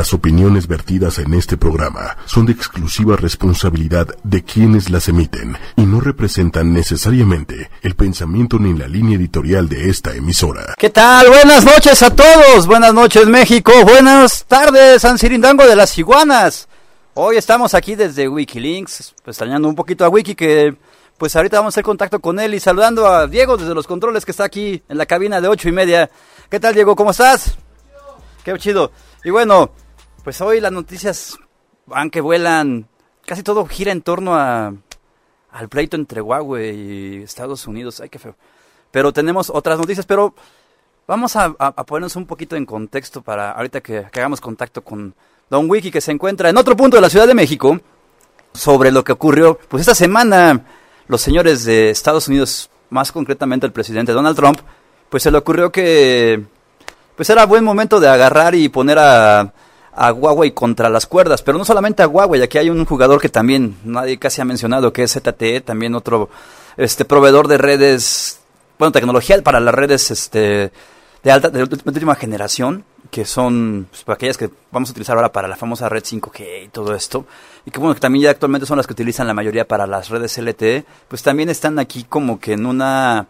[0.00, 5.82] Las opiniones vertidas en este programa son de exclusiva responsabilidad de quienes las emiten y
[5.82, 10.74] no representan necesariamente el pensamiento ni la línea editorial de esta emisora.
[10.78, 11.28] ¿Qué tal?
[11.28, 12.66] Buenas noches a todos.
[12.66, 13.72] Buenas noches México.
[13.84, 16.66] Buenas tardes San Cirindango de las Iguanas.
[17.12, 20.76] Hoy estamos aquí desde Wikilinks, extrañando un poquito a Wiki que
[21.18, 24.24] pues ahorita vamos a hacer contacto con él y saludando a Diego desde los controles
[24.24, 26.08] que está aquí en la cabina de ocho y media.
[26.48, 26.96] ¿Qué tal Diego?
[26.96, 27.58] ¿Cómo estás?
[28.42, 28.92] Qué chido.
[29.22, 29.72] Y bueno,
[30.22, 31.38] pues hoy las noticias
[31.86, 32.88] van que vuelan.
[33.26, 34.72] Casi todo gira en torno a,
[35.52, 38.00] al pleito entre Huawei y Estados Unidos.
[38.00, 38.34] Ay, qué feo.
[38.90, 40.34] Pero tenemos otras noticias, pero
[41.06, 41.52] vamos a,
[41.84, 45.14] ponernos un poquito en contexto para ahorita que, hagamos contacto con
[45.48, 47.80] Don Wiki, que se encuentra en otro punto de la Ciudad de México,
[48.52, 49.58] sobre lo que ocurrió.
[49.68, 50.66] Pues esta semana,
[51.06, 54.58] los señores de Estados Unidos, más concretamente el presidente Donald Trump,
[55.08, 56.44] pues se le ocurrió que
[57.14, 59.52] pues era buen momento de agarrar y poner a,
[59.92, 63.28] a Huawei contra las cuerdas, pero no solamente a Huawei, aquí hay un jugador que
[63.28, 66.30] también nadie casi ha mencionado, que es ZTE, también otro
[66.76, 68.40] este proveedor de redes,
[68.78, 70.72] bueno, tecnología para las redes este
[71.22, 75.48] de alta de última generación, que son pues, aquellas que vamos a utilizar ahora para
[75.48, 77.26] la famosa red 5G y todo esto,
[77.66, 80.08] y que bueno, que también ya actualmente son las que utilizan la mayoría para las
[80.08, 83.26] redes LTE, pues también están aquí como que en una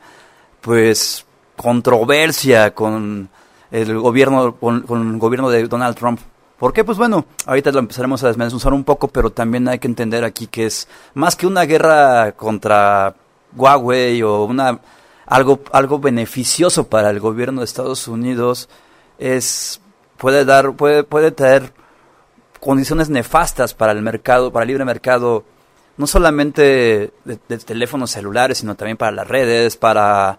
[0.61, 1.25] pues
[1.56, 3.29] controversia con
[3.71, 6.21] el gobierno, con, el gobierno de Donald Trump.
[6.61, 6.84] ¿Por qué?
[6.84, 10.47] Pues bueno, ahorita lo empezaremos a desmenuzar un poco, pero también hay que entender aquí
[10.47, 13.14] que es más que una guerra contra
[13.56, 14.78] Huawei o una
[15.25, 18.69] algo algo beneficioso para el gobierno de Estados Unidos
[19.19, 19.81] es
[20.19, 21.72] puede dar puede puede traer
[22.61, 25.44] condiciones nefastas para el mercado, para el libre mercado,
[25.97, 30.38] no solamente de, de teléfonos celulares, sino también para las redes, para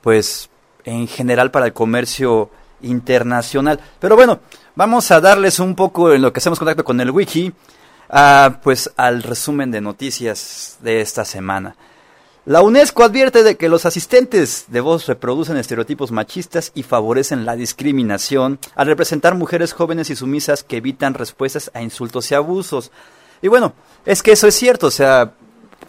[0.00, 0.48] pues
[0.84, 2.48] en general para el comercio
[2.80, 3.78] internacional.
[3.98, 4.40] Pero bueno,
[4.74, 7.52] vamos a darles un poco en lo que hacemos contacto con el wiki,
[8.62, 11.76] pues al resumen de noticias de esta semana.
[12.46, 17.54] La UNESCO advierte de que los asistentes de voz reproducen estereotipos machistas y favorecen la
[17.54, 22.90] discriminación al representar mujeres jóvenes y sumisas que evitan respuestas a insultos y abusos.
[23.42, 23.74] Y bueno,
[24.06, 25.34] es que eso es cierto, o sea,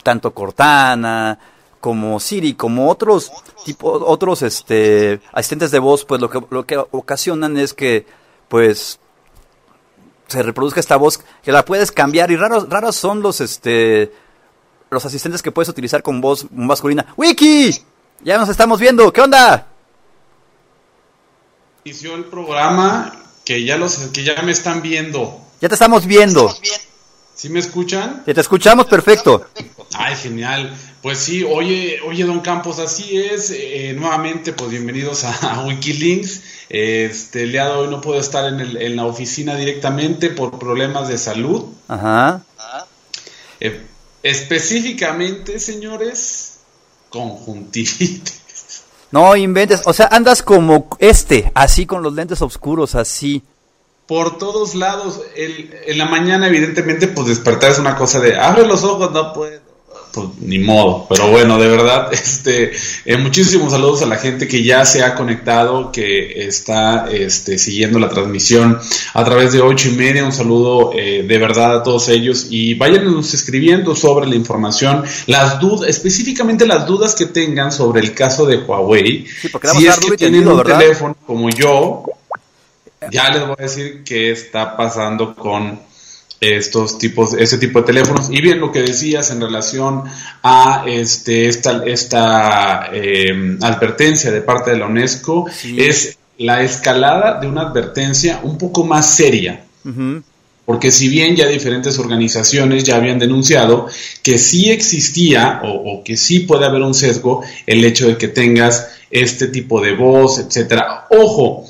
[0.04, 1.40] tanto Cortana,
[1.80, 3.32] como Siri, como otros
[3.66, 8.06] tipo, otros este asistentes de voz, pues lo que lo que ocasionan es que
[8.52, 9.00] pues
[10.28, 14.12] se reproduzca esta voz que la puedes cambiar y raros raros son los este
[14.90, 17.14] los asistentes que puedes utilizar con voz masculina.
[17.16, 17.74] Wiki,
[18.26, 19.70] ya nos estamos viendo, ¿qué onda?
[21.86, 25.40] Inició el programa que ya los que ya me están viendo.
[25.62, 26.54] Ya te estamos viendo.
[27.34, 28.24] ¿Sí me escuchan?
[28.26, 29.48] Te escuchamos perfecto.
[29.94, 30.78] Ay, genial.
[31.02, 33.50] Pues sí, oye, oye, don Campos, así es.
[33.50, 36.42] Eh, nuevamente, pues bienvenidos a, Wikilinks.
[36.74, 40.58] Este, el día de hoy no puedo estar en, el, en la oficina directamente por
[40.58, 41.66] problemas de salud.
[41.90, 42.46] Ajá.
[43.60, 43.86] Eh,
[44.24, 46.60] específicamente, señores,
[47.10, 48.84] conjuntivitis.
[49.12, 53.44] No inventes, o sea, andas como este, así con los lentes oscuros, así
[54.08, 55.20] por todos lados.
[55.36, 59.34] El, en la mañana, evidentemente, pues despertar es una cosa de abre los ojos, no
[59.34, 59.71] puedo.
[60.14, 62.72] Pues ni modo, pero bueno, de verdad, este,
[63.06, 67.98] eh, muchísimos saludos a la gente que ya se ha conectado, que está este, siguiendo
[67.98, 68.80] la transmisión
[69.14, 70.26] a través de ocho y media.
[70.26, 75.60] Un saludo eh, de verdad a todos ellos y váyanos escribiendo sobre la información, las
[75.60, 79.26] dudas, específicamente las dudas que tengan sobre el caso de Huawei.
[79.26, 82.04] si es que tienen un teléfono como yo,
[83.10, 85.91] ya les voy a decir qué está pasando con
[86.42, 88.30] estos tipos, ese tipo de teléfonos.
[88.32, 90.04] Y bien, lo que decías en relación
[90.42, 95.46] a este, esta, esta eh, advertencia de parte de la UNESCO
[95.78, 99.64] es la escalada de una advertencia un poco más seria.
[100.66, 103.88] Porque si bien ya diferentes organizaciones ya habían denunciado
[104.24, 108.30] que sí existía o, o, que sí puede haber un sesgo el hecho de que
[108.30, 111.06] tengas este tipo de voz, etcétera.
[111.10, 111.66] Ojo,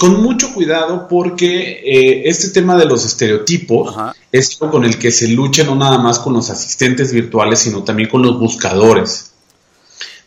[0.00, 3.94] con mucho cuidado porque eh, este tema de los estereotipos
[4.32, 7.84] es algo con el que se lucha no nada más con los asistentes virtuales, sino
[7.84, 9.34] también con los buscadores.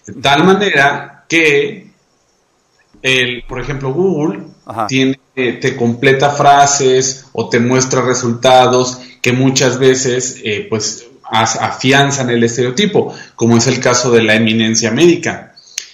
[0.06, 1.88] De tal manera que,
[3.02, 4.44] el, por ejemplo, Google
[4.88, 12.30] tiene, eh, te completa frases o te muestra resultados que muchas veces eh, pues afianzan
[12.30, 15.53] el estereotipo, como es el caso de la eminencia médica.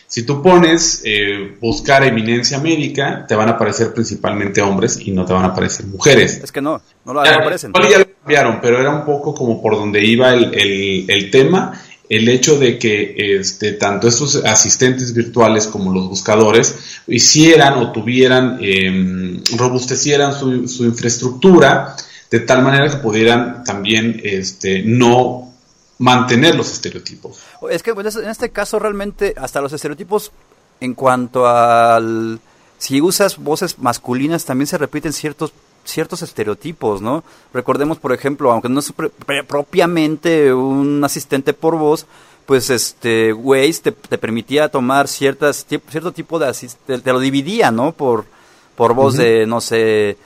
[0.09, 5.23] Si tú pones eh, buscar eminencia médica, te van a aparecer principalmente hombres y no
[5.23, 6.41] te van a aparecer mujeres.
[6.43, 7.71] Es que no, no, lo, aparecen.
[7.87, 11.79] Ya lo cambiaron, pero era un poco como por donde iba el, el, tema.
[12.09, 18.57] el hecho de que este, tanto estos asistentes virtuales como los buscadores hicieran o tuvieran,
[18.61, 21.95] em, robustecieran su, su, infraestructura
[22.31, 25.48] de tal manera que pudieran también este, no
[25.99, 27.39] mantener los estereotipos.
[27.69, 30.31] Es que pues, en este caso realmente hasta los estereotipos
[30.79, 32.39] en cuanto al...
[32.79, 35.53] Si usas voces masculinas también se repiten ciertos
[35.85, 37.23] ciertos estereotipos, ¿no?
[37.53, 38.93] Recordemos, por ejemplo, aunque no es
[39.47, 42.05] propiamente un asistente por voz,
[42.45, 47.71] pues este Waze te, te permitía tomar ciertas cierto tipo de asistente, te lo dividía,
[47.71, 47.91] ¿no?
[47.91, 48.25] Por
[48.75, 50.17] por voz de no sé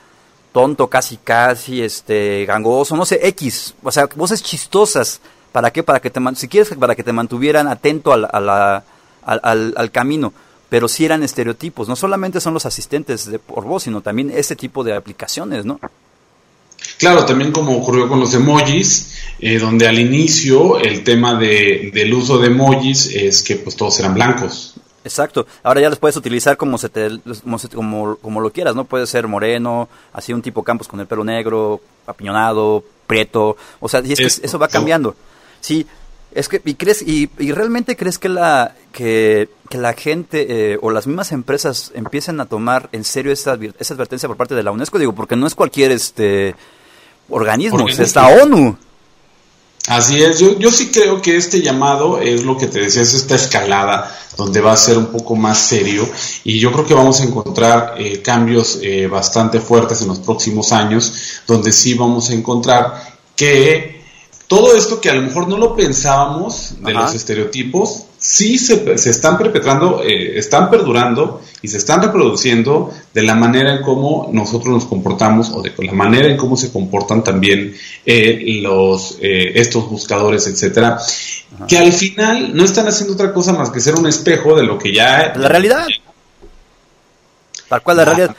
[0.52, 5.20] tonto casi casi este gangoso, no sé, X, o sea, voces chistosas,
[5.54, 5.84] ¿para qué?
[5.84, 8.84] Para que te si quieres para que te mantuvieran atento al, a
[9.26, 10.34] al, al camino
[10.74, 11.88] pero sí eran estereotipos.
[11.88, 15.80] No solamente son los asistentes de por voz, sino también este tipo de aplicaciones, ¿no?
[16.98, 22.12] Claro, también como ocurrió con los emojis, eh, donde al inicio el tema de, del
[22.12, 24.74] uso de emojis es que pues todos eran blancos.
[25.04, 25.46] Exacto.
[25.62, 27.08] Ahora ya los puedes utilizar como se te,
[27.76, 28.86] como, como, lo quieras, ¿no?
[28.86, 33.58] Puede ser moreno, así un tipo campos con el pelo negro, apiñonado, prieto.
[33.80, 35.16] O sea, y es que eso va cambiando.
[35.64, 35.88] Sí,
[36.34, 41.08] es que, ¿y crees, y, realmente crees que la, que, la gente eh, o las
[41.08, 45.00] mismas empresas empiecen a tomar en serio esa, esa advertencia por parte de la UNESCO?
[45.00, 46.54] Digo, porque no es cualquier este
[47.30, 48.78] organismo, es esta ONU.
[49.88, 53.14] Así es, yo, yo sí creo que este llamado es lo que te decía, es
[53.14, 56.10] esta escalada donde va a ser un poco más serio
[56.44, 60.74] y yo creo que vamos a encontrar eh, cambios eh, bastante fuertes en los próximos
[60.74, 64.03] años, donde sí vamos a encontrar que
[64.54, 69.10] todo esto que a lo mejor no lo pensábamos de los estereotipos, sí se, se
[69.10, 74.72] están perpetrando, eh, están perdurando y se están reproduciendo de la manera en cómo nosotros
[74.72, 79.90] nos comportamos o de la manera en cómo se comportan también eh, los eh, estos
[79.90, 81.00] buscadores, etcétera,
[81.68, 84.78] que al final no están haciendo otra cosa más que ser un espejo de lo
[84.78, 85.88] que ya la realidad.
[87.68, 88.36] Tal cual la realidad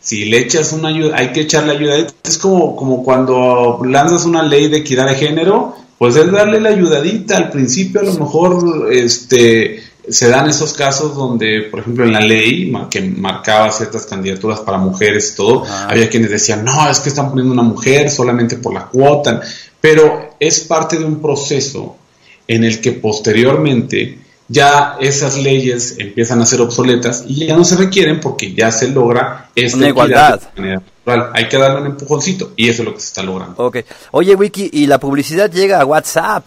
[0.00, 1.96] si le echas una ayuda, hay que echarle ayuda.
[2.24, 6.70] Es como, como cuando lanzas una ley de equidad de género, pues es darle la
[6.70, 7.36] ayudadita.
[7.36, 12.20] Al principio a lo mejor este, se dan esos casos donde, por ejemplo, en la
[12.20, 17.08] ley que marcaba ciertas candidaturas para mujeres y todo, había quienes decían, no, es que
[17.08, 19.42] están poniendo una mujer solamente por la cuota,
[19.80, 21.96] pero es parte de un proceso
[22.46, 24.18] en el que posteriormente
[24.48, 28.88] ya esas leyes empiezan a ser obsoletas y ya no se requieren porque ya se
[28.88, 30.40] logra esta igualdad.
[31.34, 33.62] Hay que darle un empujoncito y eso es lo que se está logrando.
[33.62, 33.84] Okay.
[34.12, 36.46] Oye, Wiki, ¿y la publicidad llega a WhatsApp?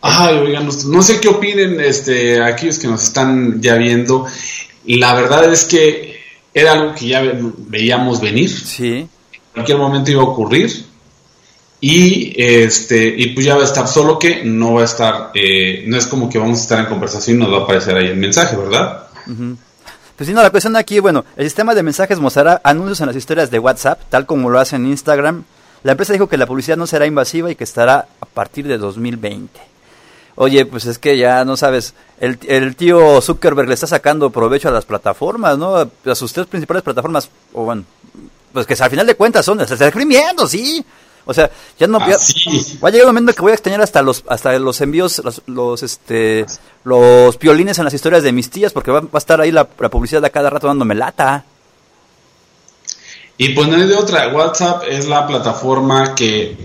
[0.00, 4.26] Ay, oigan, no, sé qué opinen este, aquellos que nos están ya viendo.
[4.86, 6.20] La verdad es que
[6.54, 7.22] era algo que ya
[7.68, 8.48] veíamos venir.
[8.48, 9.08] Sí.
[9.32, 10.87] En cualquier momento iba a ocurrir
[11.80, 15.84] y este y pues ya va a estar solo que no va a estar eh,
[15.86, 18.06] no es como que vamos a estar en conversación y nos va a aparecer ahí
[18.06, 19.08] el mensaje verdad
[20.16, 23.16] pues sí no la cuestión aquí bueno el sistema de mensajes mostrará anuncios en las
[23.16, 25.44] historias de WhatsApp tal como lo hace en Instagram.
[25.84, 28.78] La empresa dijo que la publicidad no será invasiva y que estará a partir de
[28.78, 29.60] 2020
[30.34, 34.68] oye pues es que ya no sabes el, el tío Zuckerberg le está sacando provecho
[34.68, 37.84] a las plataformas no a sus tres principales plataformas o bueno
[38.52, 40.84] pues que al final de cuentas son se está exprimiendo sí
[41.30, 44.00] o sea, ya no ah, va a llegar un momento que voy a extrañar hasta
[44.00, 46.46] los hasta los envíos los, los este
[46.84, 50.22] los piolines en las historias de mis tías porque va, a estar ahí la, publicidad
[50.22, 51.44] de cada rato dándome lata.
[53.36, 56.56] Y pues no hay de otra, WhatsApp es la plataforma que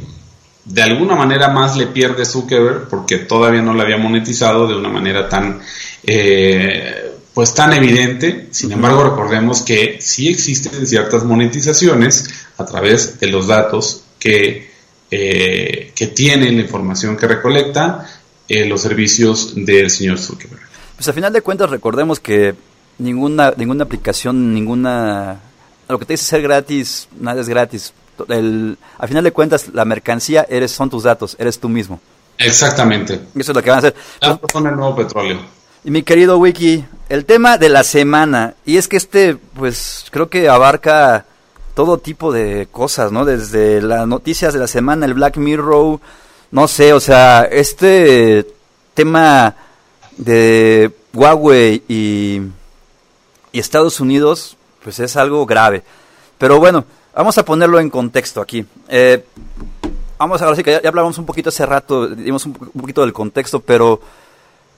[0.64, 4.88] de alguna manera más le pierde Zuckerberg porque todavía no la había monetizado de una
[4.88, 5.60] manera tan
[6.04, 8.48] eh, pues tan evidente.
[8.52, 14.72] Sin embargo, recordemos que sí existen ciertas monetizaciones a través de los datos que,
[15.12, 18.08] eh, que tienen la información que recolecta
[18.48, 20.62] eh, los servicios del señor Zuckerberg.
[20.96, 22.56] Pues a final de cuentas recordemos que
[23.00, 25.42] ninguna, ninguna aplicación, ninguna...
[25.90, 27.94] Lo que te dice ser gratis, nada es gratis.
[28.30, 32.00] El, a final de cuentas, la mercancía eres, son tus datos, eres tú mismo.
[32.38, 33.16] Exactamente.
[33.36, 33.96] Eso es lo que van a hacer.
[34.54, 35.40] son el nuevo petróleo.
[35.84, 40.30] Y mi querido Wiki, el tema de la semana, y es que este, pues creo
[40.30, 41.26] que abarca
[41.74, 43.26] todo tipo de cosas, ¿no?
[43.26, 46.00] Desde las noticias de la semana, el Black Mirror,
[46.52, 48.48] no sé, o sea, este
[48.94, 49.56] tema
[50.18, 52.42] de Huawei y,
[53.52, 55.84] Estados Unidos, pues es algo grave.
[56.38, 58.66] Pero bueno, vamos a ponerlo en contexto aquí.
[58.88, 59.24] Eh,
[60.18, 63.14] vamos a sí que ya, hablamos un poquito hace rato, dimos un, un poquito del
[63.14, 64.00] contexto, pero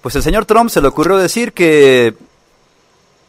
[0.02, 2.16] pues el señor Trump se le ocurrió decir que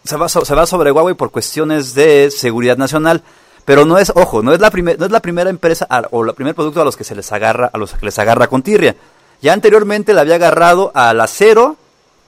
[0.05, 3.23] se va, se va sobre Huawei por cuestiones de seguridad nacional.
[3.67, 6.55] Pero no es, ojo, no es la, no es la primera empresa o el primer
[6.55, 8.97] producto a los que se les agarra, a los que les agarra con tirria.
[9.43, 11.77] Ya anteriormente le había agarrado al acero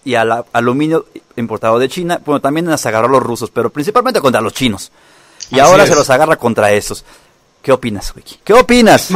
[0.04, 2.20] y al aluminio importado de China.
[2.26, 4.90] Bueno, también las agarró a los rusos, pero principalmente contra los chinos.
[5.50, 7.04] Y ahora se los agarra contra esos.
[7.62, 8.40] ¿Qué opinas, Wiki?
[8.42, 9.10] ¿Qué opinas?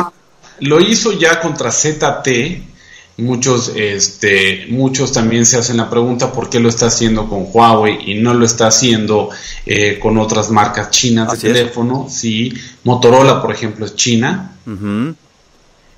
[0.60, 2.71] Lo hizo ya contra ZT.
[3.18, 8.10] Muchos, este, muchos también se hacen la pregunta por qué lo está haciendo con Huawei
[8.10, 9.28] y no lo está haciendo
[9.66, 12.06] eh, con otras marcas chinas de teléfono.
[12.08, 12.52] Sí,
[12.84, 14.56] Motorola, por ejemplo, es China.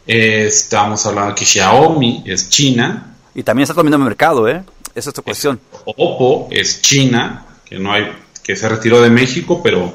[0.07, 3.15] estamos hablando que Xiaomi es China.
[3.35, 4.65] Y también está tomando el mercado, ¿eh?
[4.95, 5.61] Esa es tu cuestión.
[5.85, 9.93] Oppo es China, que no hay, que se retiró de México, pero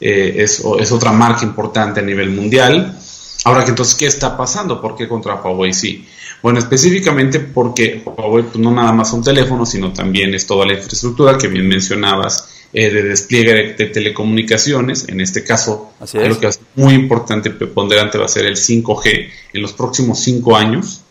[0.00, 2.98] eh, es, es, otra marca importante a nivel mundial.
[3.44, 4.80] Ahora que entonces, ¿qué está pasando?
[4.80, 6.06] ¿Por qué contra Huawei sí?
[6.42, 10.74] Bueno, específicamente porque Huawei pues, no nada más un teléfono, sino también es toda la
[10.74, 15.08] infraestructura que bien mencionabas eh, de despliegue de, telecomunicaciones.
[15.08, 19.62] En este caso, lo que es muy importante, preponderante, va a ser el 5G en
[19.62, 21.02] los próximos cinco años.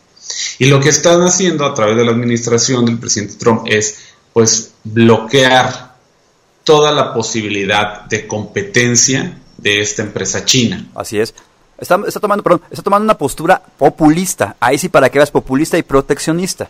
[0.58, 4.72] Y lo que están haciendo a través de la administración del presidente Trump es, pues,
[4.84, 5.96] bloquear
[6.64, 10.88] toda la posibilidad de competencia de esta empresa china.
[10.94, 11.34] Así es.
[11.80, 14.56] Está, tomando, está tomando una postura populista.
[14.60, 16.68] Ahí sí para que veas populista y proteccionista.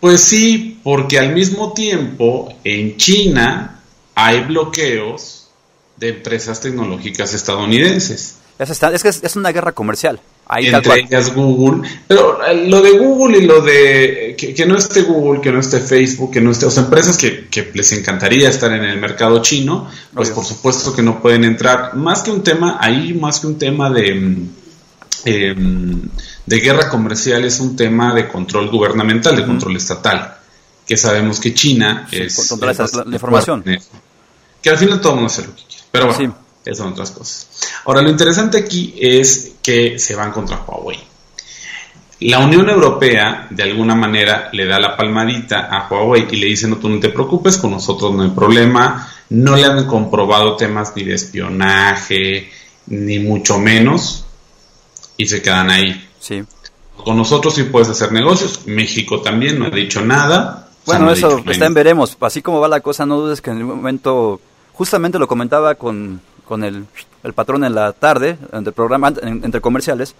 [0.00, 3.80] Pues sí, porque al mismo tiempo en China
[4.14, 5.48] hay bloqueos
[5.96, 8.36] de empresas tecnológicas estadounidenses.
[8.58, 10.20] Es, que es, una guerra comercial.
[10.52, 11.88] Ahí Entre ellas Google.
[12.08, 15.78] Pero eh, lo de Google y lo de que, no esté Google, que no esté
[15.78, 16.66] Facebook, que no esté.
[16.66, 21.02] O sea, empresas que, les encantaría estar en el mercado chino, pues por supuesto que
[21.02, 21.94] no pueden entrar.
[21.94, 24.14] Más que un tema, ahí más que un tema de.
[24.14, 24.50] Mm,
[25.26, 26.00] em,
[26.46, 30.36] de guerra comercial es un tema de control gubernamental, de control estatal,
[30.84, 32.48] que sabemos que China es...
[32.48, 32.72] Controla
[33.06, 33.62] la, información.
[34.60, 35.84] Que al final todo el mundo hace lo que quiere.
[35.92, 37.48] Pero bueno, esas son otras cosas.
[37.84, 40.98] Ahora, lo interesante aquí es que se van contra Huawei.
[42.20, 46.68] La Unión Europea, de alguna manera, le da la palmadita a Huawei y le dice,
[46.68, 50.92] no, tú no te preocupes, con nosotros no hay problema, no le han comprobado temas
[50.94, 52.50] ni de espionaje,
[52.88, 54.26] ni mucho menos,
[55.16, 56.08] y se quedan ahí.
[56.18, 56.42] Sí.
[56.94, 60.68] Con nosotros sí puedes hacer negocios, México también no ha dicho nada.
[60.84, 63.64] Bueno, eso está en veremos, así como va la cosa, no dudes que en el
[63.64, 64.40] momento,
[64.74, 66.84] justamente lo comentaba con, con el
[67.22, 70.14] el patrón en la tarde, entre, programa, entre comerciales,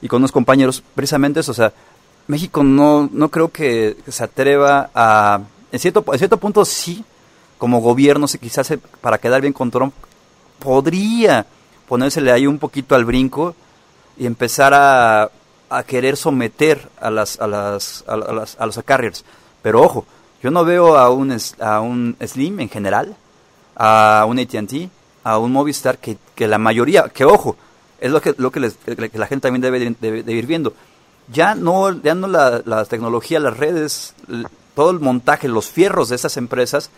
[0.00, 1.72] y con unos compañeros, precisamente eso, o sea,
[2.28, 5.40] México no, no creo que se atreva a,
[5.72, 7.04] en cierto, en cierto punto sí,
[7.58, 9.94] como gobierno, quizás para quedar bien con Trump,
[10.58, 11.46] podría
[11.88, 13.54] ponérsele ahí un poquito al brinco
[14.18, 15.30] y empezar a,
[15.70, 19.24] a querer someter a las a las a, las, a los carriers.
[19.62, 20.04] Pero ojo,
[20.42, 23.16] yo no veo a un a un Slim en general,
[23.76, 24.90] a un AT&T,
[25.26, 27.56] a un Movistar que, que la mayoría, que ojo,
[28.00, 30.72] es lo que, lo que, la gente también debe de, ir viendo.
[31.32, 34.14] Ya no, ya no la, la, tecnología, las redes,
[34.76, 36.90] todo el montaje, los fierros de esas empresas,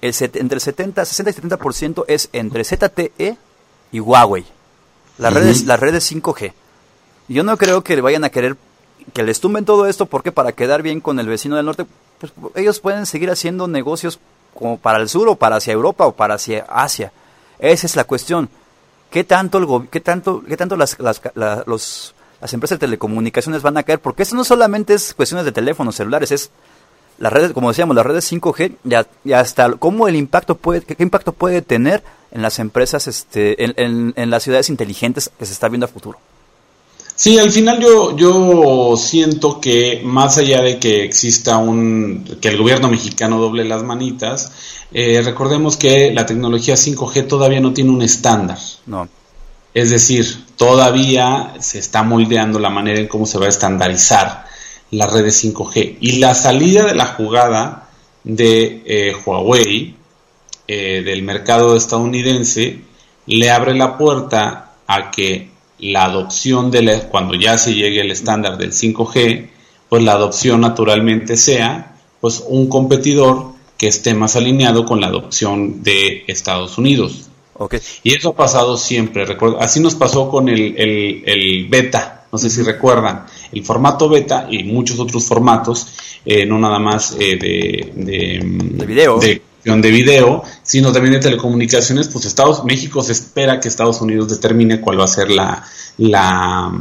[0.00, 3.36] el entre el 70, 60 y 70% es entre ZTE
[3.92, 4.46] y Huawei.
[5.18, 6.54] Las, redes, las redes 5G.
[7.28, 8.56] Yo no creo que vayan a querer
[9.12, 11.84] que les tumben todo esto porque para quedar bien con el vecino del norte,
[12.20, 14.18] pues ellos pueden seguir haciendo negocios
[14.54, 17.12] como para el sur o para hacia Europa o para hacia Asia.
[17.58, 18.48] Esa es la cuestión.
[19.10, 23.82] ¿Qué tanto, el qué tanto, qué tanto las, las, las empresas de telecomunicaciones van a
[23.82, 24.00] caer?
[24.00, 26.50] Porque esto no solamente es cuestiones de teléfonos celulares, es
[27.18, 31.32] las redes, como decíamos, las redes 5G y, hasta cómo el impacto puede, qué, impacto
[31.32, 35.86] puede tener en las empresas, este, en, en, las ciudades inteligentes que se está viendo
[35.86, 36.18] a futuro.
[37.16, 42.58] Sí, al final yo, yo siento que más allá de que exista un, que el
[42.58, 44.52] gobierno mexicano doble las manitas,
[44.92, 48.58] eh, recordemos que la tecnología 5G todavía no tiene un estándar.
[48.84, 49.08] No.
[49.72, 54.44] Es decir, todavía se está moldeando la manera en cómo se va a estandarizar
[54.90, 55.96] las redes 5G.
[56.00, 57.88] Y la salida de la jugada
[58.24, 59.96] de eh, Huawei
[60.68, 62.80] eh, del mercado estadounidense
[63.26, 68.10] le abre la puerta a que la adopción de la, cuando ya se llegue el
[68.10, 69.48] estándar del 5G,
[69.88, 75.82] pues la adopción naturalmente sea pues un competidor que esté más alineado con la adopción
[75.82, 77.28] de Estados Unidos.
[77.54, 77.80] Okay.
[78.02, 79.26] Y eso ha pasado siempre,
[79.60, 84.64] así nos pasó con el, el, beta, no sé si recuerdan, el formato beta y
[84.64, 89.18] muchos otros formatos, eh, no nada más eh, de, de, de, video.
[89.18, 94.28] De, de video, sino también de telecomunicaciones, pues Estados México se espera que Estados Unidos
[94.28, 95.64] determine cuál va a ser la,
[95.98, 96.72] la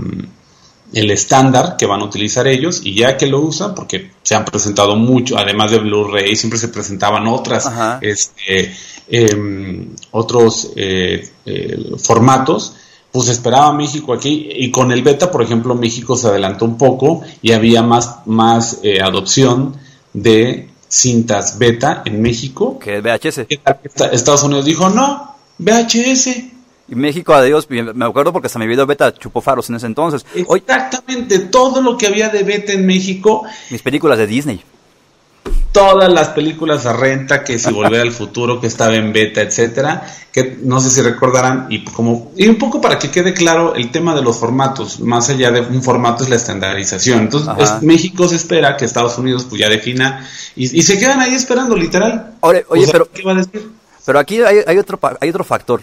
[0.94, 4.46] el estándar que van a utilizar ellos y ya que lo usan, porque se han
[4.46, 7.70] presentado mucho, además de Blu-ray, siempre se presentaban otras,
[8.02, 8.76] este,
[9.10, 12.76] em, otros eh, eh, formatos,
[13.12, 17.22] pues esperaba México aquí y con el beta, por ejemplo, México se adelantó un poco
[17.42, 19.76] y había más, más eh, adopción
[20.14, 22.80] de cintas beta en México.
[22.80, 23.48] Que VHS.
[24.12, 26.28] Estados Unidos dijo, no, VHS.
[26.88, 30.26] Y México, adiós, me acuerdo porque hasta mi video beta chupó faros en ese entonces.
[30.36, 33.44] Exactamente, todo lo que había de beta en México.
[33.72, 34.64] Mis películas de Disney
[35.76, 40.08] todas las películas a renta, que si Volver al Futuro, que estaba en beta, etcétera,
[40.32, 43.92] que no sé si recordarán, y como, y un poco para que quede claro el
[43.92, 47.20] tema de los formatos, más allá de un formato es la estandarización.
[47.20, 51.76] Entonces, México se espera que Estados Unidos pues ya defina, y, se quedan ahí esperando,
[51.76, 52.36] literal.
[52.40, 53.70] Oye, pero, ¿qué va a decir?
[54.06, 55.82] Pero aquí hay, hay, otro, hay otro factor.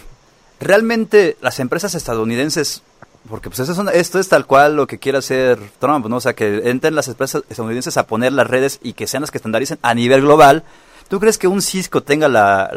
[0.58, 2.80] Realmente las empresas estadounidenses
[3.28, 6.16] porque pues eso es esto es tal cual lo que quiere hacer Trump, ¿no?
[6.16, 9.30] O sea, que entren las empresas estadounidenses a poner las redes y que sean las
[9.30, 10.64] que estandaricen a nivel global.
[11.08, 12.70] ¿Tú crees que un Cisco tenga la,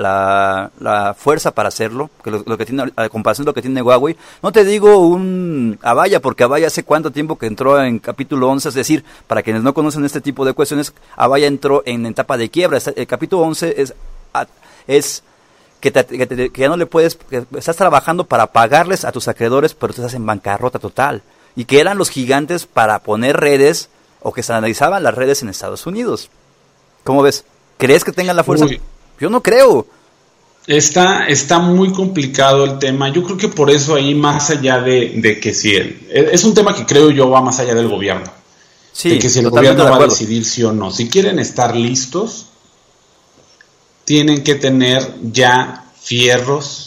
[0.78, 2.10] la, fuerza para hacerlo?
[2.22, 4.18] Que lo, que tiene, a comparación de lo que tiene Huawei.
[4.44, 8.70] No te digo un Avaya, porque Avaya hace cuánto tiempo que entró en capítulo 11,
[8.70, 12.50] es decir, para quienes no conocen este tipo de cuestiones, Avaya entró en etapa de
[12.50, 12.80] quiebra.
[12.98, 13.94] El capítulo 11 es,
[14.86, 15.24] es
[15.92, 20.02] que, ya no le puedes, que estás trabajando para pagarles a tus acreedores, pero tú
[20.02, 21.22] estás en bancarrota total.
[21.56, 23.90] Y que eran los gigantes para poner redes
[24.22, 26.30] o que se analizaban las redes en Estados Unidos.
[27.04, 27.46] ¿Cómo ves?
[27.78, 28.66] ¿Crees que tengan la fuerza?
[29.20, 29.86] Yo no creo.
[30.68, 33.10] Está, está muy complicado el tema.
[33.10, 36.08] Yo creo que por eso ahí, más allá de, que si él.
[36.10, 38.32] Es un tema que creo yo va más allá del gobierno.
[38.92, 40.90] Sí, de que si el gobierno va a decidir sí o no.
[40.90, 42.48] Si quieren estar listos,
[44.06, 46.86] tienen que tener ya fierros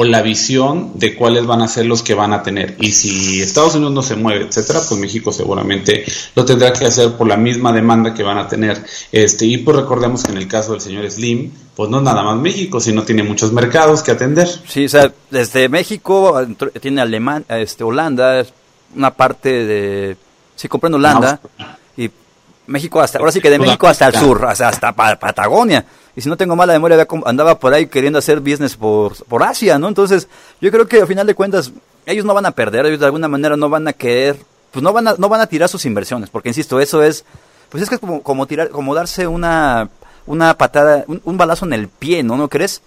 [0.00, 2.76] o la visión de cuáles van a ser los que van a tener.
[2.78, 6.04] Y si Estados Unidos no se mueve, etcétera, pues México seguramente
[6.36, 8.80] lo tendrá que hacer por la misma demanda que van a tener.
[9.10, 12.22] Este, y pues recordemos que en el caso del señor Slim, pues no es nada
[12.22, 14.48] más México, sino tiene muchos mercados que atender.
[14.68, 16.46] Sí, o sea, desde México
[16.80, 18.46] tiene Alemania, este, Holanda,
[18.94, 20.16] una parte de
[20.54, 21.40] sí comprendo Holanda
[21.96, 22.08] y
[22.68, 25.84] México hasta ahora sí que de México hasta el sur, hasta, hasta Patagonia
[26.18, 29.78] y si no tengo mala memoria, andaba por ahí queriendo hacer business por, por Asia,
[29.78, 29.86] ¿no?
[29.86, 30.26] Entonces,
[30.60, 31.70] yo creo que al final de cuentas,
[32.06, 34.36] ellos no van a perder, ellos de alguna manera no van a querer,
[34.72, 37.24] pues no van a, no van a tirar sus inversiones, porque insisto, eso es,
[37.68, 39.90] pues es que es como, como tirar, como darse una,
[40.26, 42.36] una patada, un balazo en el pie, ¿no?
[42.36, 42.82] ¿No crees?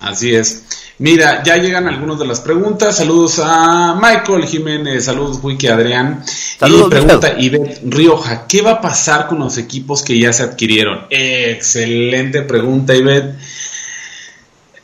[0.00, 0.64] Así es.
[0.98, 2.96] Mira, ya llegan algunas de las preguntas.
[2.96, 6.24] Saludos a Michael Jiménez, saludos Wiki Adrián.
[6.66, 11.06] y pregunta Ivette Rioja, ¿qué va a pasar con los equipos que ya se adquirieron?
[11.10, 13.36] Excelente pregunta, Ivette.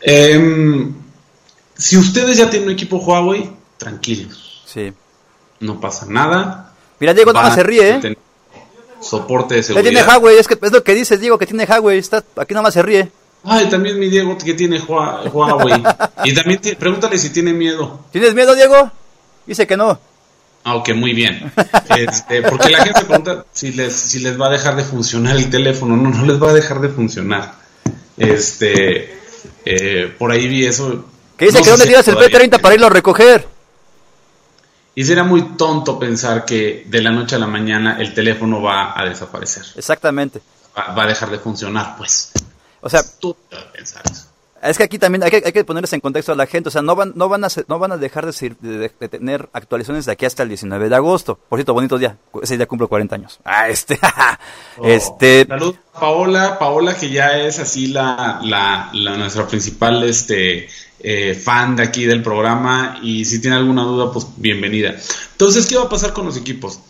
[0.03, 0.93] Em,
[1.77, 4.63] si ustedes ya tienen un equipo Huawei, tranquilos.
[4.67, 4.93] Sí.
[5.61, 6.75] No pasa nada.
[6.99, 8.17] Mira, Diego nada más se ríe, ¿eh?
[9.01, 9.91] Soporte de seguridad.
[9.91, 11.99] Ya tiene Huawei, es, que, es lo que dices, Diego, que tiene Huawei.
[11.99, 13.11] Está, aquí nada más se ríe.
[13.45, 15.83] Ay, también mi Diego que tiene Huawei.
[16.25, 18.01] y también pregúntale si tiene miedo.
[18.13, 18.91] ¿Tienes miedo, Diego?
[19.47, 19.99] Dice que no.
[20.65, 21.53] Ah, ok, muy bien.
[21.97, 25.51] Este, porque la gente pregunta si les, si les va a dejar de funcionar el
[25.51, 25.97] teléfono.
[25.97, 27.55] No, no les va a dejar de funcionar.
[28.17, 29.19] Este,
[29.65, 31.05] eh, por ahí vi eso.
[31.37, 33.47] ¿Qué dice que dónde tiras el P30 para irlo a recoger?
[34.95, 38.99] Y será muy tonto pensar que de la noche a la mañana el teléfono va
[38.99, 39.65] a desaparecer.
[39.77, 40.41] Exactamente.
[40.77, 42.33] va a dejar de funcionar, pues.
[42.83, 43.03] O sea,
[44.61, 46.73] Es que aquí también hay que, hay que ponerles en contexto a la gente, o
[46.73, 50.25] sea, no van, no van, a, no van a dejar de, tener actualizaciones de aquí
[50.25, 51.39] hasta el 19 de agosto.
[51.49, 53.41] Por cierto, bonito día, ese día cumplo 40 años.
[53.45, 53.99] Ah, este,
[54.79, 55.47] oh, este.
[55.47, 60.69] Salud, Paola, Paola que ya es así la, la, nuestra principal, este,
[60.99, 64.97] eh, fan de aquí del programa y si tiene alguna duda, pues bienvenida.
[65.33, 66.81] Entonces, ¿qué va a pasar con los equipos?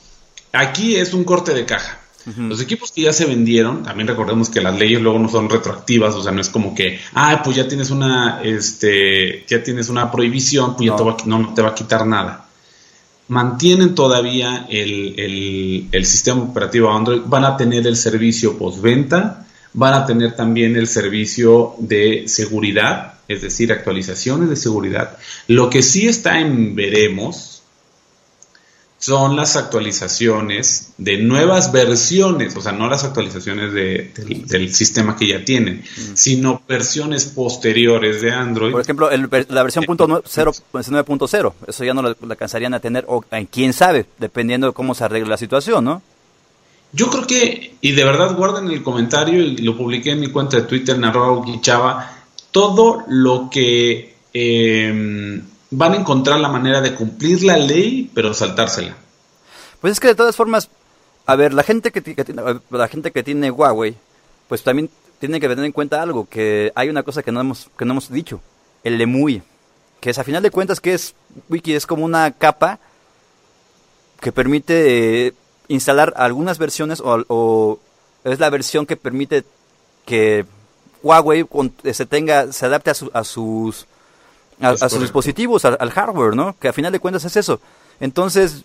[0.52, 2.01] Aquí es un corte de caja.
[2.36, 6.14] Los equipos que ya se vendieron, también recordemos que las leyes luego no son retroactivas,
[6.14, 10.10] o sea, no es como que, ah, pues ya tienes una, este, ya tienes una
[10.10, 12.46] prohibición, pues ya te va, no, te va a quitar nada.
[13.26, 20.06] Mantienen todavía el, el, sistema operativo Android, van a tener el servicio postventa, van a
[20.06, 25.16] tener también el servicio de seguridad, es decir, actualizaciones de seguridad.
[25.48, 27.51] Lo que sí está en veremos,
[29.02, 35.44] son las actualizaciones de nuevas versiones, o sea, no las actualizaciones del, sistema que ya
[35.44, 36.00] tienen, mm.
[36.14, 38.70] sino versiones posteriores de Android.
[38.70, 43.72] Por ejemplo, la versión pues, 9.0, eso ya no lo, alcanzarían a tener, o quién
[43.72, 46.00] sabe, dependiendo de cómo se arregle la situación, ¿no?
[46.92, 50.58] Yo creo que, y de verdad guarden el comentario, y lo publiqué en mi cuenta
[50.58, 52.08] de Twitter, en arroba
[52.52, 54.14] todo lo que...
[54.32, 58.94] Eh, van a encontrar la manera de cumplir la ley, pero saltársela.
[59.80, 60.68] Pues es que de todas formas,
[61.26, 62.24] a ver, la gente que,
[62.70, 63.96] la gente que tiene Huawei,
[64.48, 67.70] pues también tiene que tener en cuenta algo, que hay una cosa que no hemos,
[67.76, 68.40] que no hemos dicho,
[68.84, 69.42] el EMUI.
[70.00, 71.14] que es a final de cuentas que es
[71.48, 72.78] Wiki es como una capa
[74.20, 75.34] que permite eh,
[75.68, 77.78] instalar algunas versiones o,
[78.24, 79.44] es la versión que permite
[80.04, 80.44] que
[81.02, 81.46] Huawei
[81.92, 83.86] se tenga se adapte a, a sus
[84.60, 86.56] a, sus dispositivos, al, hardware, ¿no?
[86.58, 87.60] Que a final de cuentas es eso.
[88.00, 88.64] Entonces,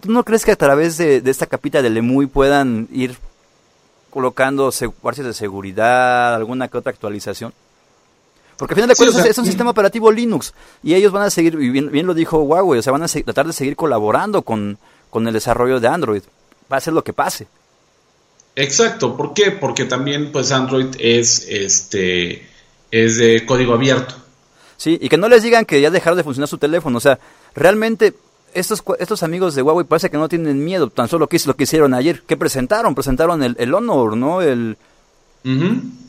[0.00, 3.16] ¿tú no crees que a través de, esta capita de Lemuy puedan ir
[4.10, 7.52] colocando parches de seguridad, alguna que otra actualización?
[8.56, 11.56] Porque al final de cuentas es un sistema operativo Linux y ellos van a seguir,
[11.56, 14.78] bien, bien lo dijo Huawei, o sea, van a tratar de seguir colaborando con,
[15.10, 16.22] con el desarrollo de Android.
[16.72, 17.46] Va a ser lo que pase.
[18.56, 19.50] Exacto, ¿por qué?
[19.50, 22.46] Porque también pues Android es este
[22.90, 24.14] es de código abierto.
[24.76, 27.18] Sí, y que no les digan que ya dejaron de funcionar su teléfono, o sea,
[27.54, 28.14] realmente
[28.56, 31.54] estos, estos amigos de Huawei parece que no tienen miedo, tan solo que es lo
[31.54, 32.22] que hicieron ayer.
[32.26, 32.94] ¿Qué presentaron?
[32.94, 34.40] Presentaron el, el Honor, ¿no?
[34.40, 34.76] El,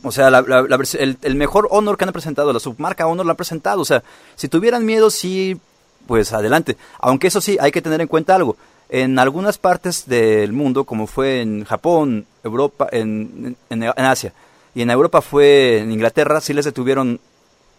[0.02, 3.82] O sea, el, mejor Honor que han presentado, la submarca Honor la han presentado.
[3.82, 4.02] O sea,
[4.34, 5.60] si tuvieran miedo, sí,
[6.06, 6.76] pues adelante.
[6.98, 8.56] Aunque eso sí, hay que tener en cuenta algo.
[8.88, 14.32] En algunas partes del mundo, como fue en Japón, Europa, en, en, en Asia,
[14.74, 17.20] y en Europa fue en Inglaterra, sí les detuvieron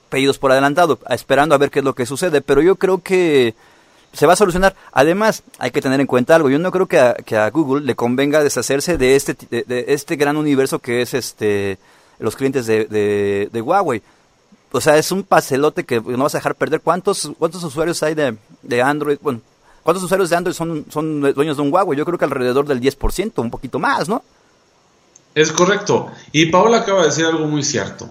[0.10, 2.42] pedidos por adelantado, esperando a ver qué es lo que sucede.
[2.42, 3.56] Pero yo creo que
[4.14, 4.76] se va a solucionar.
[4.92, 6.50] Además, hay que tener en cuenta algo.
[6.50, 10.16] Yo no creo que a, que a Google le convenga deshacerse de este, de, este
[10.16, 11.78] gran universo que es este
[12.20, 14.02] los clientes de, Huawei.
[14.72, 16.82] O sea, es un paselote que no vas a dejar perder.
[16.82, 19.18] ¿Cuántos, cuántos usuarios hay de, de Android?
[19.22, 19.42] Bueno,
[19.84, 21.98] ¿cuántos usuarios de Android son, son dueños de un Huawei?
[21.98, 24.22] Yo creo que alrededor del 10%, un poquito más, ¿no?
[25.34, 26.12] Es correcto.
[26.32, 28.10] Y Paola acaba de decir algo muy cierto.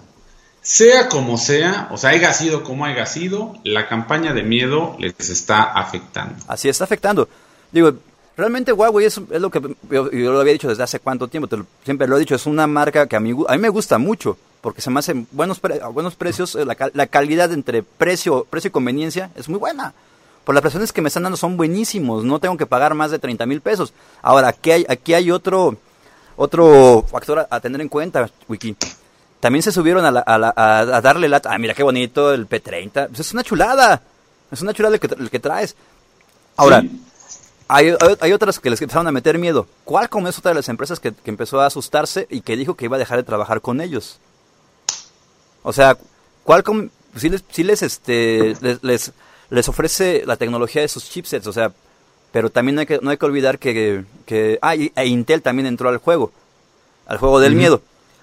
[0.68, 5.30] Sea como sea, o sea, haya sido como haya sido, la campaña de miedo les
[5.30, 6.34] está afectando.
[6.46, 7.26] Así está afectando.
[7.72, 7.94] Digo,
[8.36, 11.48] realmente Huawei es, lo que yo, lo había dicho desde hace cuánto tiempo,
[11.86, 14.36] siempre lo he dicho, es una marca que a mí, a mí me gusta mucho,
[14.60, 18.72] porque se me hacen buenos, a buenos precios, eh, la, calidad entre precio, precio y
[18.72, 19.94] conveniencia es muy buena.
[20.44, 23.18] Por las presiones que me están dando son buenísimos, no tengo que pagar más de
[23.18, 23.94] 30 mil pesos.
[24.20, 25.78] Ahora, aquí hay, aquí hay otro,
[26.36, 28.76] otro factor a tener en cuenta, Wiki
[29.40, 31.40] también se subieron a, a, darle la...
[31.44, 33.08] Ah, mira qué bonito el P30.
[33.08, 34.02] Pues es una chulada.
[34.50, 35.76] Es una chulada el que, el que traes.
[36.56, 36.82] Ahora,
[37.68, 39.66] hay, hay, otras que les empezaron a meter miedo.
[39.84, 42.96] ¿Cuál es otra de las empresas que, empezó a asustarse y que dijo que iba
[42.96, 44.18] a dejar de trabajar con ellos?
[45.62, 45.96] O sea,
[46.44, 49.12] Qualcomm sí les, sí les, este, les,
[49.50, 51.72] les, ofrece la tecnología de sus chipsets, o sea,
[52.32, 55.66] pero también no hay que, no hay que olvidar que, que ah, e Intel también
[55.66, 56.32] entró al juego,
[57.06, 57.82] al juego del miedo.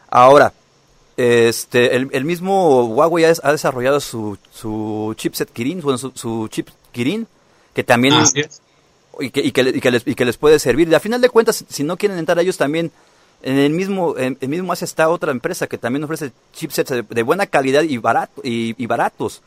[0.09, 0.53] Ahora,
[1.17, 7.27] este, el, mismo Huawei ha, desarrollado su, su chipset Kirin, bueno, su, chip Kirin,
[7.73, 8.13] que también...
[9.19, 10.89] y, que, y, que, les, y que les puede servir.
[10.89, 12.91] Y a final de cuentas, si no quieren entrar ellos también,
[13.45, 17.23] en el mismo, en el mismo Asia está otra empresa que también ofrece chipsets de,
[17.23, 19.41] buena calidad y, barato, y, baratos,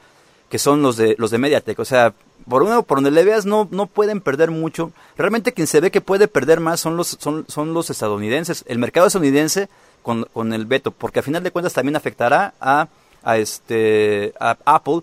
[0.49, 1.79] que son los de, los de MediaTek.
[1.79, 2.15] O sea,
[2.49, 4.93] por uno, por donde le veas, no, no pueden perder mucho.
[5.17, 8.65] Realmente quien se ve que puede perder más son los, son, son los estadounidenses.
[8.69, 9.69] El mercado estadounidense
[10.03, 12.89] con, con el veto, porque a final de cuentas también afectará a,
[13.23, 15.01] a, este, a Apple,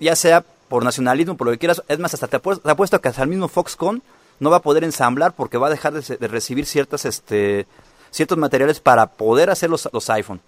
[0.00, 1.82] ya sea por nacionalismo, por lo que quieras.
[1.88, 4.02] Es más, hasta te apuesto, que hasta el mismo Foxconn
[4.40, 7.66] no va a poder ensamblar porque va a dejar de, recibir ciertas, este,
[8.10, 10.40] ciertos materiales para poder hacer los, los iPhone,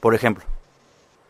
[0.00, 0.44] por ejemplo.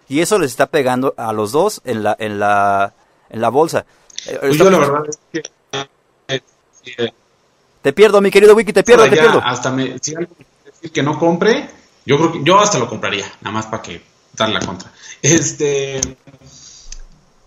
[0.08, 2.92] Y eso les está pegando a los dos en la, en la,
[3.30, 3.84] en la bolsa.
[4.26, 5.42] Eh, pues yo la verdad es que...
[6.28, 6.40] Eh,
[6.98, 7.12] eh,
[7.82, 9.42] te pierdo, mi querido Wiki, te pierdo, te pierdo.
[9.44, 9.98] Hasta me,
[10.90, 11.68] que no compre,
[12.06, 14.92] yo creo que yo hasta lo compraría, nada más para que darle la contra.
[15.22, 15.96] Este,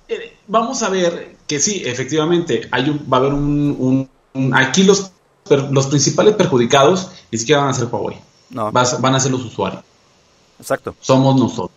[0.08, 4.10] eh, vamos a ver que sí, efectivamente, hay un, va a haber un,
[4.54, 5.12] aquí los,
[5.72, 8.18] los principales perjudicados ni siquiera van a ser Huawei,
[8.50, 8.72] no.
[8.72, 9.84] van a ser los usuarios.
[10.60, 10.96] Exacto.
[11.00, 11.72] Somos nosotros.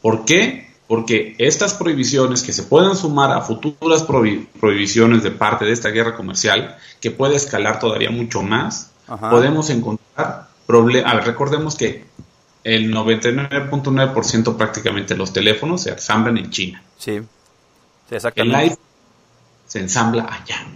[0.00, 0.70] ¿Por qué?
[0.86, 6.16] Porque estas prohibiciones que se pueden sumar a futuras prohibiciones de parte de esta guerra
[6.16, 11.12] comercial, que puede escalar todavía mucho más, podemos encontrar problemas.
[11.12, 12.04] A ver, recordemos que
[12.64, 16.82] el 99.9% prácticamente de los teléfonos se ensamblan en China.
[16.98, 17.20] Sí,
[18.10, 18.56] exactamente.
[18.56, 18.84] El iPhone
[19.66, 20.66] se ensambla allá.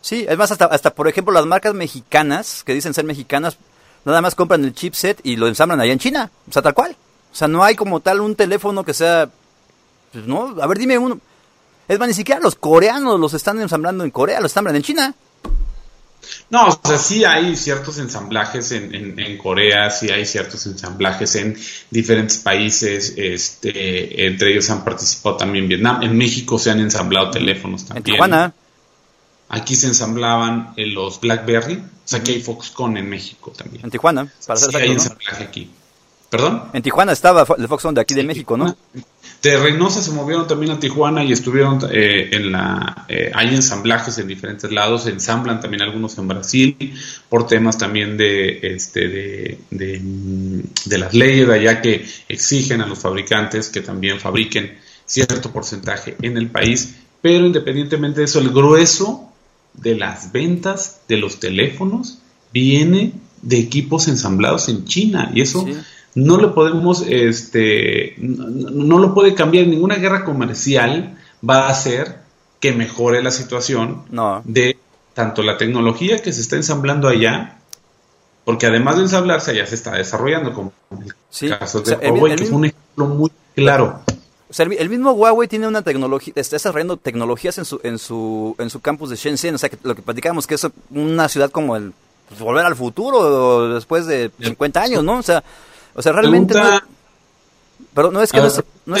[0.00, 3.56] Sí, es más, hasta, hasta por ejemplo las marcas mexicanas, que dicen ser mexicanas,
[4.04, 6.30] nada más compran el chipset y lo ensamblan allá en China.
[6.48, 6.96] O sea, tal cual.
[7.32, 9.30] O sea, no hay como tal un teléfono que sea...
[10.12, 11.18] Pues, no, a ver, dime uno.
[11.88, 15.14] Es más, ni siquiera los coreanos los están ensamblando en Corea, los ensamblan en China.
[16.50, 21.58] No, o sea, sí hay ciertos ensamblajes en, en, Corea, sí hay ciertos ensamblajes en
[21.90, 27.86] diferentes países, este, entre ellos han participado también Vietnam, en México se han ensamblado teléfonos
[27.86, 27.98] también.
[27.98, 28.54] En Tijuana.
[29.48, 33.84] Aquí se ensamblaban los BlackBerry, o sea, que hay Foxconn en México también.
[33.84, 35.70] En Tijuana, para hacer sí, hay ensamblaje aquí.
[36.32, 36.62] ¿Perdón?
[36.72, 38.74] En Tijuana estaba el Foxconn de aquí de México, ¿no?
[39.42, 43.04] De Reynosa se movieron también a Tijuana y estuvieron eh, en la.
[43.06, 46.94] Eh, hay ensamblajes en diferentes lados, ensamblan también algunos en Brasil
[47.28, 50.00] por temas también de, este, de, de,
[50.86, 56.16] de las leyes de allá que exigen a los fabricantes que también fabriquen cierto porcentaje
[56.22, 59.30] en el país, pero independientemente de eso, el grueso
[59.74, 62.20] de las ventas de los teléfonos
[62.54, 65.66] viene de equipos ensamblados en China y eso
[66.14, 69.66] no lo podemos, este, no, lo puede cambiar.
[69.66, 72.20] Ninguna guerra comercial va a hacer
[72.60, 74.04] que mejore la situación
[74.44, 74.76] de
[75.14, 77.58] tanto la tecnología que se está ensamblando allá,
[78.44, 80.72] porque además de ensamblarse allá se está desarrollando, como
[81.40, 84.00] el caso de Huawei, que es un ejemplo muy claro.
[84.48, 88.54] O sea, el, mismo Huawei tiene una tecnología, está desarrollando tecnologías en su, en su,
[88.58, 91.50] en su campus de Shenzhen, o sea, que lo que platicamos que es una ciudad
[91.50, 91.94] como el
[92.28, 95.18] pues, volver al futuro después de 50 años, ¿no?
[95.18, 95.42] O sea,
[95.94, 96.54] o sea, realmente...
[97.94, 98.96] pero no es que no,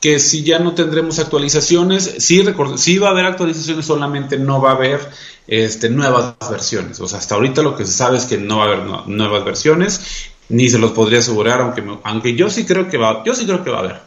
[0.00, 2.44] que si ya no tendremos actualizaciones, sí,
[2.76, 5.00] sí va a haber actualizaciones, solamente no va a haber
[5.46, 7.00] este, nuevas versiones.
[7.00, 9.44] O sea, hasta ahorita lo que se sabe es que no va a haber nuevas
[9.44, 13.46] versiones, ni se los podría asegurar, aunque, aunque yo sí creo que va, yo sí
[13.46, 14.00] creo que va a haber.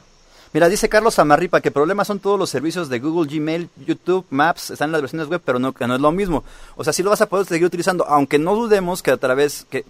[0.52, 4.72] Mira, dice Carlos Amarripa que problemas son todos los servicios de Google, Gmail, YouTube, Maps,
[4.72, 6.44] están en las versiones web, pero no, que no es lo mismo.
[6.76, 9.68] O sea, sí lo vas a poder seguir utilizando, aunque no dudemos que a través,
[9.70, 9.86] que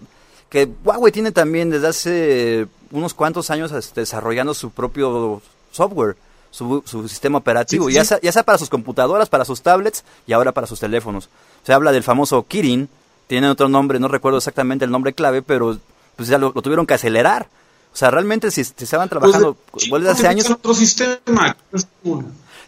[0.50, 6.16] que Huawei tiene también desde hace unos cuantos años este, desarrollando su propio software,
[6.50, 10.52] su, sistema operativo, Ya, sea, ya sea para sus computadoras, para sus tablets y ahora
[10.52, 11.28] para sus teléfonos.
[11.64, 12.88] Se habla del famoso Kirin,
[13.28, 15.78] tiene otro nombre, no recuerdo exactamente el nombre clave, pero
[16.16, 17.48] pues ya lo, tuvieron que acelerar.
[17.94, 20.50] O sea, realmente si, si estaban pues, trabajando pues, desde hace años...
[20.50, 21.56] Otro sistema.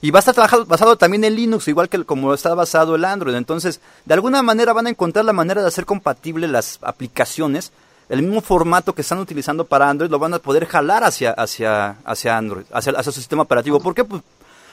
[0.02, 3.04] Y va a estar trabajado, basado también en Linux, igual que como está basado el
[3.04, 3.36] Android.
[3.36, 7.70] Entonces, de alguna manera van a encontrar la manera de hacer compatible las aplicaciones.
[8.08, 11.98] El mismo formato que están utilizando para Android lo van a poder jalar hacia, hacia,
[12.04, 13.78] hacia Android, hacia, hacia su sistema operativo.
[13.78, 14.04] ¿Por qué?
[14.04, 14.22] Pues,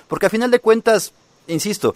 [0.08, 1.14] porque a final de cuentas,
[1.48, 1.94] insisto,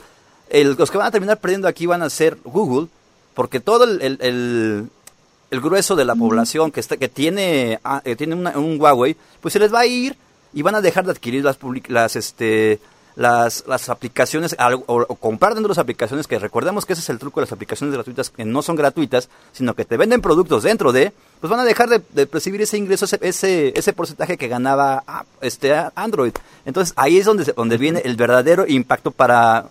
[0.51, 2.87] los que van a terminar perdiendo aquí van a ser Google,
[3.33, 8.79] porque todo el, el, grueso de la población que, está, que tiene, ah, tiene un
[8.79, 10.15] Huawei, pues se les va a ir
[10.53, 12.79] y van a dejar de adquirir las, las, este,
[13.15, 14.55] las, las aplicaciones
[14.87, 17.51] o, comprar dentro de las aplicaciones, que recordemos que ese es el truco de las
[17.51, 21.59] aplicaciones gratuitas, que no son gratuitas, sino que te venden productos dentro de, pues van
[21.59, 26.33] a dejar de, percibir ese ingreso, ese, ese, porcentaje que ganaba ah, este Android.
[26.65, 29.65] Entonces ahí es donde, donde viene el verdadero impacto para,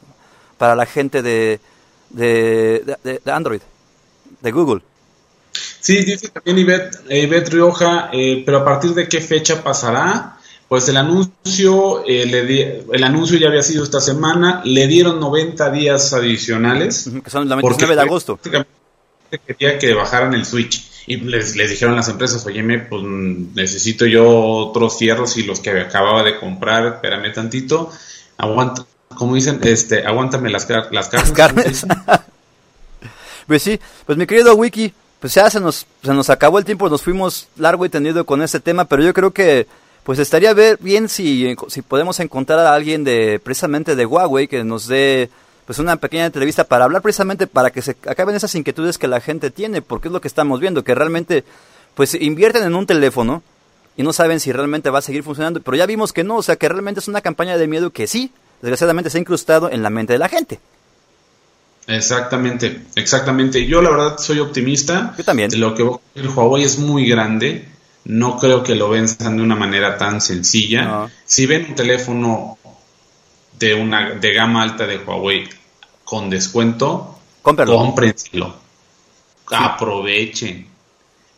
[0.58, 1.60] para la gente de,
[2.10, 3.60] de, de, Android,
[4.40, 4.82] de Google.
[5.80, 10.38] Sí, dice también Ivette, Rioja, eh, pero a partir de qué fecha pasará.
[10.72, 16.14] Pues el anuncio, eh, el anuncio ya había sido esta semana, le dieron 90 días
[16.14, 17.10] adicionales.
[17.22, 18.40] Que son el 29 de agosto.
[19.46, 20.82] Quería que bajaran el switch.
[21.06, 25.78] Y les, les dijeron las empresas, oye, pues necesito yo otros fierros y los que
[25.78, 27.90] acababa de comprar, espérame tantito,
[28.38, 31.84] aguanta, como dicen, este, aguántame las, las carnes.
[33.46, 36.88] pues sí, pues mi querido Wiki, pues ya se nos, se nos acabó el tiempo,
[36.88, 39.66] nos fuimos largo y tendido con este tema, pero yo creo que
[40.04, 44.88] pues estaría bien si, si podemos encontrar a alguien de precisamente de Huawei que nos
[44.88, 45.30] dé
[45.66, 49.20] pues una pequeña entrevista para hablar precisamente para que se acaben esas inquietudes que la
[49.20, 51.44] gente tiene, porque es lo que estamos viendo, que realmente
[51.94, 53.42] pues invierten en un teléfono
[53.96, 56.42] y no saben si realmente va a seguir funcionando, pero ya vimos que no, o
[56.42, 59.82] sea que realmente es una campaña de miedo que sí, desgraciadamente se ha incrustado en
[59.82, 60.58] la mente de la gente.
[61.86, 63.66] Exactamente, exactamente.
[63.66, 65.14] Yo la verdad soy optimista.
[65.18, 65.50] Yo también.
[65.58, 65.82] lo que
[66.14, 67.68] el Huawei es muy grande
[68.04, 71.08] no creo que lo venzan de una manera tan sencilla.
[71.24, 72.58] Si ven un teléfono
[73.58, 75.48] de una de gama alta de Huawei
[76.04, 78.54] con descuento, cómprenselo.
[79.50, 80.66] Aprovechen.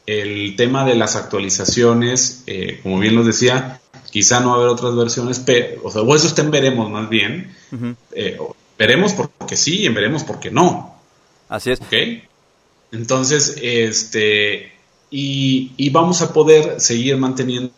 [0.06, 4.68] El tema de las actualizaciones, eh, como bien lo decía, quizá no va a haber
[4.68, 7.54] otras versiones, pero, o sea, o eso estén veremos más bien.
[8.12, 8.38] Eh,
[8.78, 10.94] veremos porque sí y veremos porque no.
[11.48, 11.80] Así es.
[11.80, 11.92] ¿Ok?
[12.92, 14.73] Entonces, este,
[15.16, 17.72] y, vamos a poder seguir manteniendo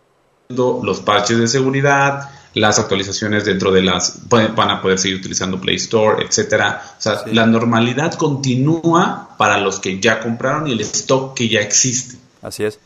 [0.49, 5.75] los parches de seguridad, las actualizaciones dentro de las van a poder seguir utilizando Play
[5.75, 6.81] Store, etcétera.
[6.97, 11.59] O sea, la normalidad continúa para los que ya compraron y el stock que ya
[11.59, 12.17] existe.
[12.41, 12.79] Así es.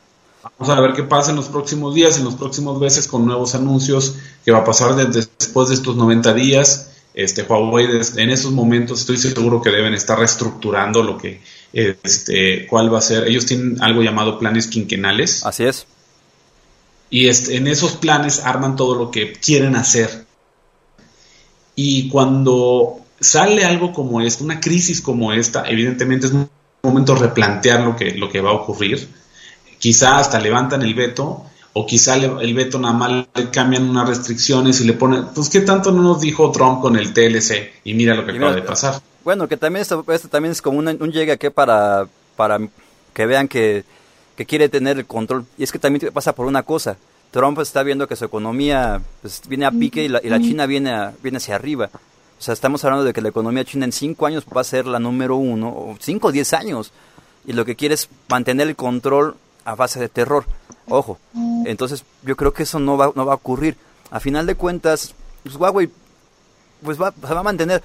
[0.43, 3.55] Vamos a ver qué pasa en los próximos días, en los próximos meses con nuevos
[3.55, 6.91] anuncios, qué va a pasar después de estos 90 días.
[7.13, 7.87] Este Huawei
[8.17, 11.41] en esos momentos estoy seguro que deben estar reestructurando lo que
[11.73, 13.27] este, cuál va a ser.
[13.27, 15.45] Ellos tienen algo llamado planes quinquenales.
[15.45, 15.86] Así es.
[17.10, 20.25] Y este, en esos planes arman todo lo que quieren hacer.
[21.75, 26.49] Y cuando sale algo como esta, una crisis como esta, evidentemente es un
[26.84, 29.07] momento replantear lo que, lo que va a ocurrir.
[29.79, 34.81] quizá hasta levantan el veto o quizá el veto nada más le cambian unas restricciones
[34.81, 38.13] y le ponen, pues qué tanto no nos dijo Trump con el TLC y mira
[38.13, 39.01] lo que acaba de pasar.
[39.23, 42.60] Bueno, que también esto, también es como un llegue aquí para, para
[43.13, 43.84] que vean que,
[44.36, 45.45] que quiere tener el control.
[45.57, 46.97] Y es que también pasa por una cosa.
[47.31, 50.65] Trump está viendo que su economía pues, viene a pique y la, y la China
[50.65, 51.89] viene, viene hacia arriba.
[52.41, 54.88] O sea, estamos hablando de que la economía china en cinco años va a ser
[54.88, 56.91] la número uno, o cinco o diez años.
[57.45, 60.45] Y lo que quiere es mantener el control a base de terror.
[60.88, 61.19] Ojo.
[61.65, 63.77] Entonces, yo creo que eso no va, no va a ocurrir.
[64.10, 65.91] A final de cuentas, pues Huawei
[66.84, 67.84] pues va, se va a mantener.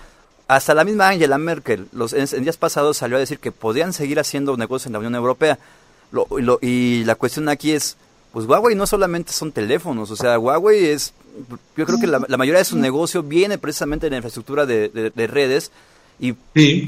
[0.48, 4.20] Hasta la misma Angela Merkel, los, en, días pasados salió a decir que podían seguir
[4.20, 5.58] haciendo negocios en la Unión Europea.
[6.12, 6.28] Lo,
[6.62, 7.96] y la cuestión aquí es,
[8.32, 11.12] pues Huawei no solamente son teléfonos, o sea, Huawei es,
[11.76, 15.72] yo creo que la, mayoría de su negocio viene precisamente en la infraestructura de, redes
[16.20, 16.36] y,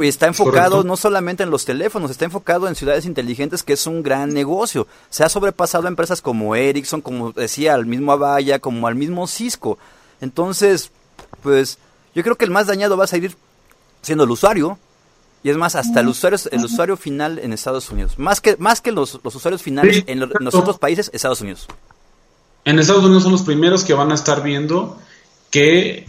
[0.07, 4.05] está enfocado no solamente en los teléfonos, está enfocado en ciudades inteligentes, que es un
[4.05, 4.87] gran negocio.
[5.11, 9.27] Se ha sobrepasado a empresas como Ericsson, como decía, al mismo Avaya, como al mismo
[9.27, 9.79] Cisco.
[10.21, 10.93] Entonces,
[11.43, 11.79] pues
[12.15, 13.37] yo creo que el más dañado va a seguir
[14.03, 14.79] siendo el usuario,
[15.43, 18.19] y es más, hasta el usuario, el usuario final en Estados Unidos.
[18.19, 21.67] Más que, más que los, usuarios finales en, los otros países, Estados Unidos.
[22.65, 24.99] En Estados Unidos son los primeros que van a estar viendo
[25.51, 26.07] que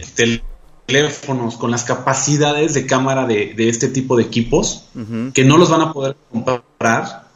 [0.86, 4.86] teléfonos con las capacidades de cámara de, este tipo de equipos,
[5.32, 7.28] que no los van a poder comprar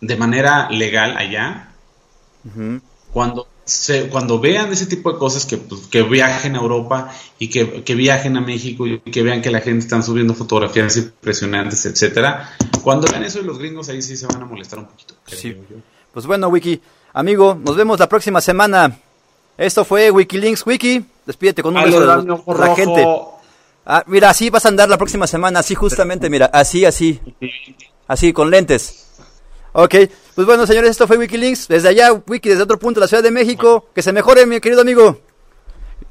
[0.00, 1.72] de manera legal allá,
[3.12, 3.48] cuando
[4.10, 8.36] cuando vean ese tipo de cosas, que, pues, que viajen a Europa y que, viajen
[8.36, 13.24] a México y que vean que la gente está subiendo fotografías impresionantes, etcétera, cuando vean
[13.24, 15.14] eso de los gringos ahí sí se van a molestar un poquito.
[16.12, 16.80] Pues bueno, Wiki,
[17.12, 18.98] amigo, nos vemos la próxima semana.
[19.56, 21.04] Esto fue Wikilinks Wiki.
[21.24, 23.06] Despídete con un beso de la gente.
[23.84, 27.20] Ah, mira, así vas a andar la próxima semana, así justamente, mira, así, así.
[28.06, 29.01] Así, con lentes.
[29.72, 29.94] Ok,
[30.34, 31.68] pues bueno, señores, esto fue Wikilinks.
[31.68, 33.86] Desde allá, Wiki, desde otro punto de la Ciudad de México.
[33.94, 35.18] Que se mejore, mi querido amigo.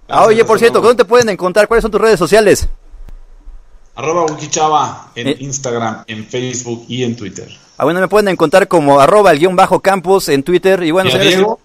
[0.07, 1.67] Ah, oye, por cierto, ¿dónde te pueden encontrar?
[1.67, 2.67] ¿Cuáles son tus redes sociales?
[3.95, 5.37] Arroba Wikichava en eh.
[5.39, 7.49] Instagram, en Facebook y en Twitter.
[7.77, 10.81] Ah, bueno, me pueden encontrar como arroba el guion bajo campus en Twitter.
[10.83, 11.59] Y bueno, ¿Y Diego?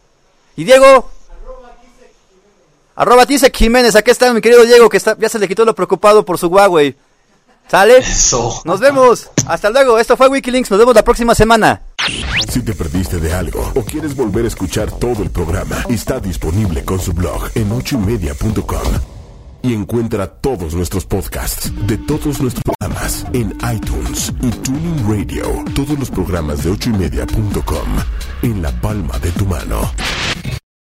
[0.56, 1.10] ¿Y Diego?
[2.94, 5.74] Arroba Tice Jiménez, aquí está mi querido Diego, que está, ya se le quitó lo
[5.74, 6.96] preocupado por su Huawei.
[7.68, 7.98] ¿Sale?
[7.98, 8.62] Eso.
[8.64, 9.30] Nos vemos.
[9.46, 9.98] Hasta luego.
[9.98, 10.70] Esto fue Wikilinks.
[10.70, 11.82] Nos vemos la próxima semana.
[12.48, 16.84] Si te perdiste de algo o quieres volver a escuchar todo el programa, está disponible
[16.84, 18.92] con su blog en ochoymedia.com.
[19.62, 25.64] Y encuentra todos nuestros podcasts de todos nuestros programas en iTunes y Tuning Radio.
[25.74, 27.88] Todos los programas de ochoymedia.com
[28.42, 29.90] en la palma de tu mano.